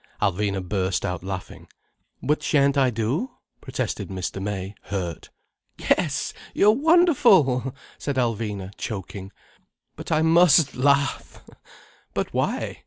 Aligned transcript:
Alvina 0.19 0.67
burst 0.67 1.05
out 1.05 1.23
laughing. 1.23 1.67
"But 2.23 2.41
shan't 2.41 2.75
I 2.75 2.89
do?" 2.89 3.37
protested 3.61 4.09
Mr. 4.09 4.41
May, 4.41 4.73
hurt. 4.85 5.29
"Yes, 5.77 6.33
you're 6.55 6.71
wonderful," 6.71 7.75
said 7.99 8.15
Alvina, 8.15 8.71
choking. 8.79 9.31
"But 9.95 10.11
I 10.11 10.23
must 10.23 10.73
laugh." 10.75 11.43
"But 12.15 12.33
why? 12.33 12.79